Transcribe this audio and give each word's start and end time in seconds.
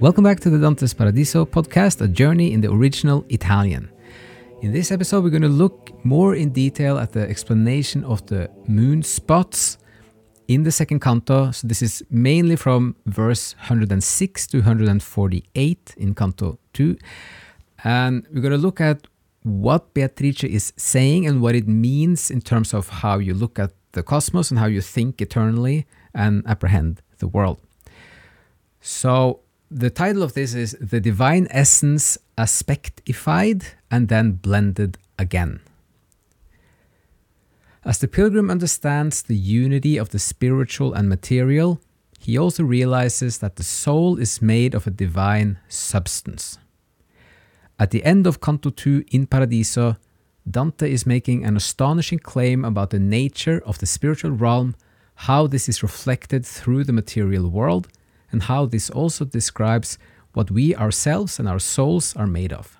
Welcome 0.00 0.22
back 0.22 0.38
to 0.40 0.50
the 0.50 0.60
Dante's 0.60 0.94
Paradiso 0.94 1.44
podcast, 1.44 2.00
a 2.00 2.06
journey 2.06 2.52
in 2.52 2.60
the 2.60 2.70
original 2.70 3.24
Italian. 3.30 3.90
In 4.62 4.72
this 4.72 4.92
episode, 4.92 5.24
we're 5.24 5.30
going 5.30 5.42
to 5.42 5.48
look 5.48 5.92
more 6.04 6.36
in 6.36 6.50
detail 6.50 6.98
at 6.98 7.10
the 7.10 7.28
explanation 7.28 8.04
of 8.04 8.24
the 8.26 8.48
moon 8.68 9.02
spots 9.02 9.76
in 10.46 10.62
the 10.62 10.70
second 10.70 11.00
canto. 11.00 11.50
So, 11.50 11.66
this 11.66 11.82
is 11.82 12.04
mainly 12.10 12.54
from 12.54 12.94
verse 13.06 13.56
106 13.56 14.46
to 14.46 14.58
148 14.58 15.94
in 15.96 16.14
canto 16.14 16.60
2. 16.74 16.96
And 17.82 18.24
we're 18.32 18.40
going 18.40 18.52
to 18.52 18.56
look 18.56 18.80
at 18.80 19.08
what 19.42 19.94
Beatrice 19.94 20.44
is 20.44 20.72
saying 20.76 21.26
and 21.26 21.42
what 21.42 21.56
it 21.56 21.66
means 21.66 22.30
in 22.30 22.40
terms 22.40 22.72
of 22.72 22.88
how 22.88 23.18
you 23.18 23.34
look 23.34 23.58
at 23.58 23.72
the 23.92 24.04
cosmos 24.04 24.52
and 24.52 24.60
how 24.60 24.66
you 24.66 24.80
think 24.80 25.20
eternally 25.20 25.88
and 26.14 26.46
apprehend 26.46 27.02
the 27.18 27.26
world. 27.26 27.60
So, 28.80 29.40
the 29.70 29.90
title 29.90 30.22
of 30.22 30.32
this 30.32 30.54
is 30.54 30.76
The 30.80 31.00
Divine 31.00 31.46
Essence 31.50 32.16
Aspectified 32.38 33.64
and 33.90 34.08
then 34.08 34.32
Blended 34.32 34.96
Again. 35.18 35.60
As 37.84 37.98
the 37.98 38.08
pilgrim 38.08 38.50
understands 38.50 39.22
the 39.22 39.36
unity 39.36 39.98
of 39.98 40.08
the 40.10 40.18
spiritual 40.18 40.94
and 40.94 41.08
material, 41.08 41.80
he 42.18 42.38
also 42.38 42.64
realizes 42.64 43.38
that 43.38 43.56
the 43.56 43.62
soul 43.62 44.18
is 44.18 44.40
made 44.40 44.74
of 44.74 44.86
a 44.86 44.90
divine 44.90 45.58
substance. 45.68 46.58
At 47.78 47.90
the 47.90 48.04
end 48.04 48.26
of 48.26 48.40
Canto 48.40 48.70
2 48.70 49.04
in 49.12 49.26
Paradiso, 49.26 49.96
Dante 50.50 50.90
is 50.90 51.06
making 51.06 51.44
an 51.44 51.56
astonishing 51.56 52.18
claim 52.18 52.64
about 52.64 52.90
the 52.90 52.98
nature 52.98 53.62
of 53.66 53.78
the 53.78 53.86
spiritual 53.86 54.30
realm, 54.30 54.74
how 55.14 55.46
this 55.46 55.68
is 55.68 55.82
reflected 55.82 56.44
through 56.44 56.84
the 56.84 56.92
material 56.92 57.48
world, 57.50 57.88
and 58.30 58.44
how 58.44 58.66
this 58.66 58.90
also 58.90 59.24
describes 59.24 59.98
what 60.32 60.50
we 60.50 60.74
ourselves 60.74 61.38
and 61.38 61.48
our 61.48 61.58
souls 61.58 62.14
are 62.16 62.26
made 62.26 62.52
of. 62.52 62.78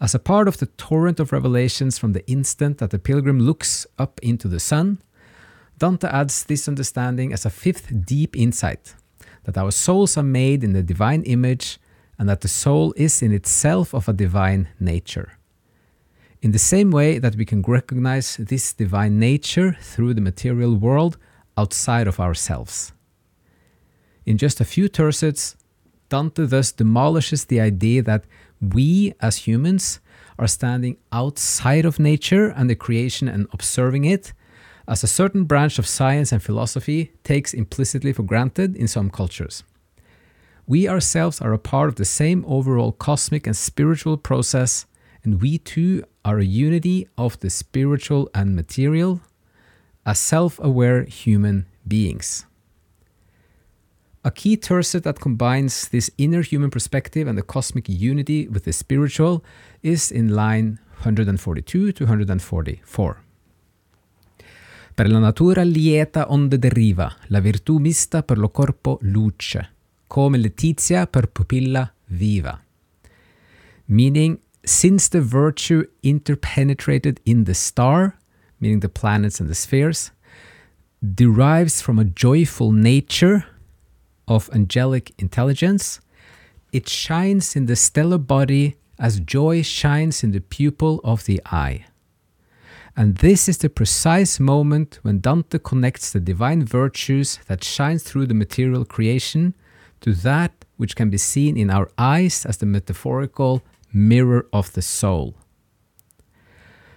As 0.00 0.14
a 0.14 0.18
part 0.18 0.48
of 0.48 0.58
the 0.58 0.66
torrent 0.66 1.20
of 1.20 1.32
revelations 1.32 1.98
from 1.98 2.12
the 2.12 2.28
instant 2.28 2.78
that 2.78 2.90
the 2.90 2.98
pilgrim 2.98 3.38
looks 3.38 3.86
up 3.98 4.18
into 4.22 4.48
the 4.48 4.58
sun, 4.58 5.00
Dante 5.78 6.08
adds 6.08 6.44
this 6.44 6.68
understanding 6.68 7.32
as 7.32 7.46
a 7.46 7.50
fifth 7.50 8.04
deep 8.04 8.36
insight 8.36 8.94
that 9.44 9.58
our 9.58 9.70
souls 9.70 10.16
are 10.16 10.22
made 10.22 10.62
in 10.62 10.72
the 10.72 10.82
divine 10.82 11.22
image 11.22 11.78
and 12.18 12.28
that 12.28 12.40
the 12.40 12.48
soul 12.48 12.92
is 12.96 13.22
in 13.22 13.32
itself 13.32 13.94
of 13.94 14.08
a 14.08 14.12
divine 14.12 14.68
nature. 14.78 15.38
In 16.40 16.50
the 16.50 16.58
same 16.58 16.90
way 16.90 17.18
that 17.18 17.36
we 17.36 17.44
can 17.44 17.62
recognize 17.62 18.36
this 18.36 18.72
divine 18.72 19.18
nature 19.18 19.76
through 19.80 20.14
the 20.14 20.20
material 20.20 20.74
world 20.76 21.16
outside 21.56 22.08
of 22.08 22.18
ourselves. 22.18 22.92
In 24.24 24.38
just 24.38 24.60
a 24.60 24.64
few 24.64 24.88
tercets, 24.88 25.56
Dante 26.08 26.46
thus 26.46 26.72
demolishes 26.72 27.44
the 27.44 27.60
idea 27.60 28.02
that 28.02 28.24
we 28.60 29.14
as 29.20 29.46
humans 29.48 30.00
are 30.38 30.46
standing 30.46 30.96
outside 31.10 31.84
of 31.84 31.98
nature 31.98 32.48
and 32.48 32.68
the 32.70 32.76
creation 32.76 33.28
and 33.28 33.46
observing 33.52 34.04
it, 34.04 34.32
as 34.86 35.02
a 35.02 35.06
certain 35.06 35.44
branch 35.44 35.78
of 35.78 35.86
science 35.86 36.32
and 36.32 36.42
philosophy 36.42 37.12
takes 37.24 37.54
implicitly 37.54 38.12
for 38.12 38.22
granted 38.22 38.76
in 38.76 38.88
some 38.88 39.10
cultures. 39.10 39.64
We 40.66 40.88
ourselves 40.88 41.40
are 41.40 41.52
a 41.52 41.58
part 41.58 41.88
of 41.88 41.96
the 41.96 42.04
same 42.04 42.44
overall 42.46 42.92
cosmic 42.92 43.46
and 43.46 43.56
spiritual 43.56 44.16
process, 44.16 44.86
and 45.24 45.40
we 45.40 45.58
too 45.58 46.04
are 46.24 46.38
a 46.38 46.44
unity 46.44 47.08
of 47.18 47.38
the 47.40 47.50
spiritual 47.50 48.30
and 48.34 48.54
material, 48.54 49.20
as 50.06 50.18
self 50.18 50.58
aware 50.60 51.04
human 51.04 51.66
beings. 51.86 52.46
A 54.24 54.30
key 54.30 54.56
tercet 54.56 55.02
that 55.02 55.18
combines 55.18 55.88
this 55.88 56.08
inner 56.16 56.42
human 56.42 56.70
perspective 56.70 57.26
and 57.26 57.36
the 57.36 57.42
cosmic 57.42 57.88
unity 57.88 58.46
with 58.46 58.62
the 58.64 58.72
spiritual 58.72 59.42
is 59.82 60.12
in 60.12 60.28
line 60.28 60.78
142 61.02 61.90
to 61.90 62.04
144. 62.04 63.22
Per 64.94 65.08
la 65.08 65.18
natura 65.18 65.64
lieta 65.64 66.30
onde 66.30 66.58
deriva, 66.58 67.12
la 67.28 67.40
virtù 67.40 67.78
mista 67.78 68.22
per 68.22 68.38
lo 68.38 68.50
corpo 68.50 68.98
luce, 69.02 69.70
come 70.06 70.38
letizia 70.38 71.06
per 71.08 71.26
pupilla 71.26 71.92
viva. 72.10 72.62
Meaning, 73.86 74.38
since 74.62 75.08
the 75.08 75.20
virtue 75.20 75.84
interpenetrated 76.02 77.18
in 77.24 77.42
the 77.42 77.54
star, 77.54 78.16
meaning 78.58 78.78
the 78.78 78.88
planets 78.88 79.40
and 79.40 79.48
the 79.48 79.54
spheres, 79.56 80.12
derives 81.00 81.80
from 81.80 81.98
a 81.98 82.04
joyful 82.04 82.70
nature 82.70 83.46
of 84.34 84.50
angelic 84.52 85.12
intelligence, 85.18 86.00
it 86.72 86.88
shines 86.88 87.54
in 87.54 87.66
the 87.66 87.76
stellar 87.76 88.18
body 88.18 88.76
as 88.98 89.20
joy 89.20 89.62
shines 89.62 90.24
in 90.24 90.30
the 90.32 90.40
pupil 90.40 91.00
of 91.04 91.24
the 91.26 91.40
eye. 91.46 91.84
And 92.96 93.16
this 93.16 93.48
is 93.48 93.58
the 93.58 93.68
precise 93.70 94.38
moment 94.38 94.98
when 95.02 95.20
Dante 95.20 95.58
connects 95.58 96.12
the 96.12 96.20
divine 96.20 96.64
virtues 96.64 97.38
that 97.46 97.64
shine 97.64 97.98
through 97.98 98.26
the 98.26 98.40
material 98.44 98.84
creation 98.84 99.54
to 100.00 100.12
that 100.14 100.64
which 100.76 100.96
can 100.96 101.10
be 101.10 101.18
seen 101.18 101.56
in 101.56 101.70
our 101.70 101.90
eyes 101.96 102.44
as 102.44 102.56
the 102.58 102.66
metaphorical 102.66 103.62
mirror 103.92 104.46
of 104.52 104.72
the 104.72 104.82
soul. 104.82 105.34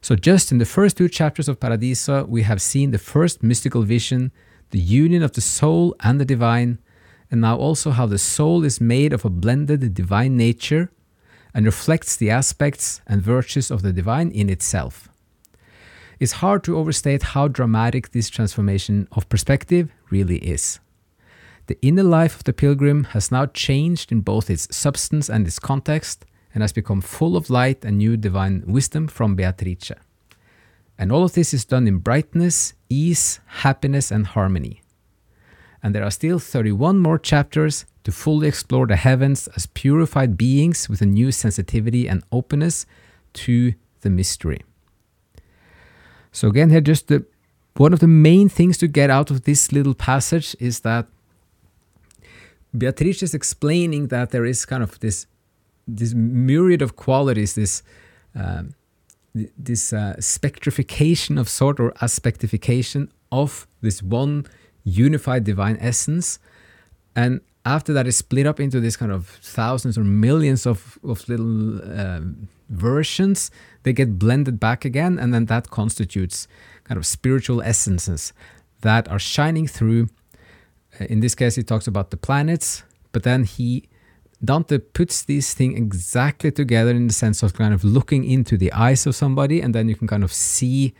So, 0.00 0.16
just 0.16 0.50
in 0.50 0.58
the 0.58 0.72
first 0.76 0.96
two 0.96 1.08
chapters 1.08 1.48
of 1.48 1.60
Paradiso, 1.60 2.24
we 2.24 2.42
have 2.42 2.60
seen 2.60 2.90
the 2.90 2.98
first 2.98 3.42
mystical 3.42 3.82
vision, 3.82 4.32
the 4.70 4.80
union 4.80 5.22
of 5.22 5.32
the 5.32 5.40
soul 5.40 5.94
and 6.00 6.20
the 6.20 6.24
divine, 6.24 6.78
and 7.32 7.40
now 7.40 7.56
also 7.56 7.90
how 7.90 8.04
the 8.04 8.18
soul 8.18 8.62
is 8.62 8.78
made 8.78 9.14
of 9.14 9.24
a 9.24 9.30
blended 9.30 9.94
divine 9.94 10.36
nature 10.36 10.92
and 11.54 11.64
reflects 11.64 12.14
the 12.14 12.28
aspects 12.30 13.00
and 13.06 13.22
virtues 13.22 13.70
of 13.70 13.80
the 13.80 13.92
divine 13.92 14.30
in 14.30 14.50
itself. 14.50 15.08
It's 16.20 16.32
hard 16.32 16.62
to 16.64 16.76
overstate 16.76 17.22
how 17.22 17.48
dramatic 17.48 18.10
this 18.10 18.28
transformation 18.28 19.08
of 19.12 19.30
perspective 19.30 19.90
really 20.10 20.38
is. 20.38 20.78
The 21.68 21.78
inner 21.80 22.02
life 22.02 22.36
of 22.36 22.44
the 22.44 22.52
pilgrim 22.52 23.04
has 23.04 23.32
now 23.32 23.46
changed 23.46 24.12
in 24.12 24.20
both 24.20 24.50
its 24.50 24.68
substance 24.76 25.30
and 25.30 25.46
its 25.46 25.58
context 25.58 26.26
and 26.52 26.62
has 26.62 26.72
become 26.72 27.00
full 27.00 27.34
of 27.34 27.48
light 27.48 27.82
and 27.82 27.96
new 27.96 28.18
divine 28.18 28.62
wisdom 28.66 29.08
from 29.08 29.36
Beatrice. 29.36 29.92
And 30.98 31.10
all 31.10 31.24
of 31.24 31.32
this 31.32 31.54
is 31.54 31.64
done 31.64 31.88
in 31.88 31.98
brightness, 31.98 32.74
ease, 32.90 33.40
happiness, 33.46 34.10
and 34.10 34.26
harmony 34.26 34.81
and 35.82 35.94
there 35.94 36.04
are 36.04 36.10
still 36.10 36.38
31 36.38 36.98
more 36.98 37.18
chapters 37.18 37.84
to 38.04 38.12
fully 38.12 38.48
explore 38.48 38.86
the 38.86 38.96
heavens 38.96 39.48
as 39.56 39.66
purified 39.66 40.36
beings 40.36 40.88
with 40.88 41.00
a 41.00 41.06
new 41.06 41.32
sensitivity 41.32 42.08
and 42.08 42.22
openness 42.30 42.86
to 43.32 43.74
the 44.02 44.10
mystery. 44.10 44.62
So, 46.30 46.48
again, 46.48 46.70
here, 46.70 46.80
just 46.80 47.08
the, 47.08 47.24
one 47.76 47.92
of 47.92 48.00
the 48.00 48.08
main 48.08 48.48
things 48.48 48.78
to 48.78 48.88
get 48.88 49.10
out 49.10 49.30
of 49.30 49.44
this 49.44 49.72
little 49.72 49.94
passage 49.94 50.56
is 50.60 50.80
that 50.80 51.06
Beatrice 52.76 53.22
is 53.22 53.34
explaining 53.34 54.08
that 54.08 54.30
there 54.30 54.44
is 54.44 54.64
kind 54.64 54.82
of 54.82 54.98
this, 55.00 55.26
this 55.86 56.14
myriad 56.14 56.82
of 56.82 56.96
qualities, 56.96 57.54
this. 57.54 57.82
Um, 58.34 58.74
this 59.34 59.92
uh, 59.92 60.14
spectrification 60.18 61.40
of 61.40 61.48
sort 61.48 61.80
or 61.80 61.92
aspectification 62.02 63.08
of 63.30 63.66
this 63.80 64.02
one 64.02 64.46
unified 64.84 65.44
divine 65.44 65.78
essence. 65.80 66.38
And 67.14 67.40
after 67.64 67.92
that 67.92 68.06
is 68.06 68.16
split 68.16 68.46
up 68.46 68.58
into 68.58 68.80
this 68.80 68.96
kind 68.96 69.12
of 69.12 69.26
thousands 69.42 69.96
or 69.96 70.04
millions 70.04 70.66
of, 70.66 70.98
of 71.04 71.28
little 71.28 71.80
uh, 71.82 72.20
versions. 72.72 73.50
They 73.84 73.92
get 73.92 74.18
blended 74.18 74.58
back 74.58 74.84
again, 74.84 75.18
and 75.18 75.32
then 75.32 75.46
that 75.46 75.70
constitutes 75.70 76.48
kind 76.84 76.98
of 76.98 77.06
spiritual 77.06 77.62
essences 77.62 78.32
that 78.80 79.08
are 79.08 79.18
shining 79.18 79.68
through. 79.68 80.08
In 80.98 81.20
this 81.20 81.34
case, 81.34 81.54
he 81.54 81.62
talks 81.62 81.86
about 81.86 82.10
the 82.10 82.16
planets, 82.16 82.82
but 83.12 83.22
then 83.22 83.44
he 83.44 83.88
Dante 84.44 84.78
puts 84.78 85.22
these 85.22 85.54
things 85.54 85.78
exactly 85.78 86.50
together 86.50 86.90
in 86.90 87.06
the 87.06 87.12
sense 87.12 87.44
of 87.44 87.54
kind 87.54 87.72
of 87.72 87.84
looking 87.84 88.24
into 88.24 88.56
the 88.56 88.72
eyes 88.72 89.06
of 89.06 89.14
somebody, 89.14 89.60
and 89.60 89.72
then 89.72 89.88
you 89.88 89.94
can 89.94 90.08
kind 90.08 90.24
of 90.24 90.32
see 90.32 90.94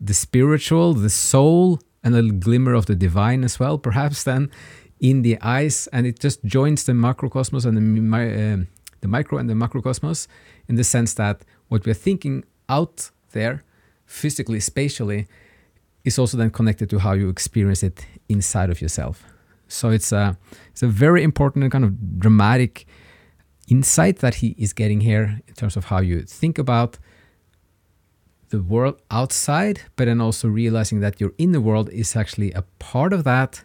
the 0.00 0.14
spiritual, 0.14 0.94
the 0.94 1.10
soul, 1.10 1.80
and 2.02 2.14
a 2.14 2.22
little 2.22 2.38
glimmer 2.38 2.74
of 2.74 2.86
the 2.86 2.94
divine 2.94 3.44
as 3.44 3.58
well, 3.60 3.78
perhaps 3.78 4.24
then 4.24 4.50
in 5.00 5.22
the 5.22 5.38
eyes, 5.40 5.88
and 5.92 6.06
it 6.06 6.20
just 6.20 6.44
joins 6.44 6.84
the 6.84 6.92
macrocosmos 6.92 7.66
and 7.66 7.76
the, 7.76 8.16
uh, 8.16 8.64
the 9.00 9.08
micro 9.08 9.38
and 9.38 9.50
the 9.50 9.54
macrocosmos 9.54 10.28
in 10.68 10.76
the 10.76 10.84
sense 10.84 11.14
that 11.14 11.44
what 11.68 11.84
we're 11.84 11.94
thinking 11.94 12.44
out 12.68 13.10
there, 13.32 13.64
physically, 14.06 14.60
spatially, 14.60 15.26
is 16.04 16.18
also 16.18 16.36
then 16.36 16.50
connected 16.50 16.88
to 16.90 16.98
how 16.98 17.12
you 17.12 17.28
experience 17.28 17.82
it 17.82 18.06
inside 18.28 18.70
of 18.70 18.80
yourself. 18.80 19.24
So 19.68 19.90
it's 19.90 20.12
a 20.12 20.36
it's 20.70 20.82
a 20.82 20.88
very 20.88 21.22
important 21.22 21.64
and 21.64 21.72
kind 21.72 21.84
of 21.84 22.18
dramatic 22.18 22.86
insight 23.68 24.18
that 24.18 24.36
he 24.36 24.54
is 24.58 24.72
getting 24.72 25.00
here 25.00 25.40
in 25.48 25.54
terms 25.54 25.76
of 25.76 25.86
how 25.86 26.00
you 26.00 26.22
think 26.22 26.58
about 26.58 26.98
the 28.52 28.62
world 28.62 29.00
outside, 29.10 29.80
but 29.96 30.04
then 30.04 30.20
also 30.20 30.46
realizing 30.46 31.00
that 31.00 31.20
your 31.20 31.32
inner 31.38 31.60
world 31.60 31.88
is 31.90 32.14
actually 32.14 32.52
a 32.52 32.62
part 32.78 33.12
of 33.14 33.24
that, 33.24 33.64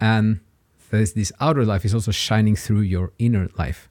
and 0.00 0.40
that 0.90 1.00
is 1.00 1.12
this 1.12 1.32
outer 1.40 1.64
life 1.64 1.84
is 1.84 1.94
also 1.94 2.10
shining 2.10 2.56
through 2.56 2.80
your 2.80 3.12
inner 3.18 3.48
life. 3.56 3.88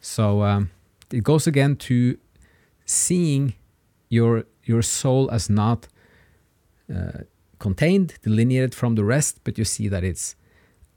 So 0.00 0.42
um, 0.42 0.70
it 1.12 1.22
goes 1.22 1.46
again 1.46 1.76
to 1.76 2.16
seeing 2.86 3.52
your 4.08 4.44
your 4.64 4.82
soul 4.82 5.30
as 5.30 5.50
not 5.50 5.86
uh, 6.88 7.24
contained, 7.58 8.14
delineated 8.22 8.74
from 8.74 8.94
the 8.94 9.04
rest, 9.04 9.40
but 9.44 9.58
you 9.58 9.64
see 9.64 9.88
that 9.88 10.02
it's 10.02 10.34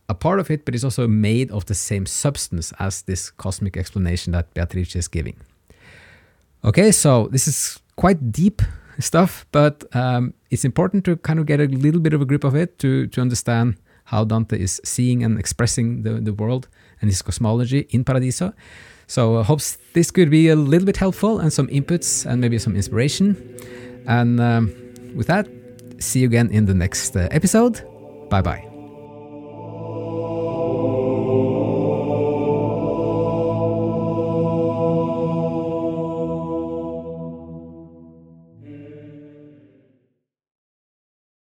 a 0.08 0.14
part 0.14 0.40
of 0.40 0.50
it, 0.50 0.64
but 0.66 0.76
it's 0.76 0.84
also 0.84 1.08
made 1.08 1.52
of 1.52 1.66
the 1.66 1.74
same 1.74 2.06
substance 2.06 2.74
as 2.80 3.02
this 3.02 3.32
cosmic 3.32 3.76
explanation 3.76 4.34
that 4.34 4.54
Beatrice 4.54 4.96
is 4.96 5.10
giving. 5.10 5.36
Okay, 6.64 6.92
so 6.92 7.28
this 7.32 7.48
is 7.48 7.80
quite 7.96 8.32
deep 8.32 8.62
stuff, 9.00 9.46
but 9.52 9.84
um, 9.96 10.34
it's 10.50 10.66
important 10.66 11.06
to 11.06 11.18
kind 11.18 11.40
of 11.40 11.46
get 11.46 11.60
a 11.60 11.66
little 11.66 12.02
bit 12.02 12.14
of 12.14 12.22
a 12.22 12.26
grip 12.26 12.44
of 12.44 12.56
it 12.56 12.80
to, 12.80 13.08
to 13.08 13.22
understand 13.22 13.76
how 14.06 14.24
Dante 14.24 14.58
is 14.60 14.80
seeing 14.84 15.24
and 15.24 15.40
expressing 15.40 16.04
the, 16.04 16.22
the 16.22 16.34
world 16.34 16.68
and 17.02 17.10
his 17.10 17.22
cosmology 17.22 17.88
in 17.90 18.04
Paradiso. 18.04 18.54
So 19.08 19.38
I 19.38 19.40
uh, 19.40 19.44
hope 19.44 19.62
this 19.94 20.12
could 20.12 20.30
be 20.30 20.50
a 20.50 20.56
little 20.56 20.86
bit 20.86 20.98
helpful 20.98 21.40
and 21.40 21.52
some 21.52 21.68
inputs 21.68 22.26
and 22.26 22.42
maybe 22.42 22.58
some 22.58 22.76
inspiration. 22.76 23.36
And 24.08 24.40
um, 24.40 24.74
with 25.16 25.28
that, 25.28 25.48
see 26.00 26.22
you 26.22 26.28
again 26.28 26.50
in 26.52 26.66
the 26.66 26.74
next 26.74 27.16
uh, 27.16 27.28
episode. 27.32 27.82
Bye 28.30 28.42
bye. 28.42 28.75